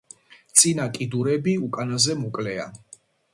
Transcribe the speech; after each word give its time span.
წინა 0.61 0.87
კიდურები 0.95 1.53
უკანაზე 1.67 2.17
მოკლეა. 2.23 2.67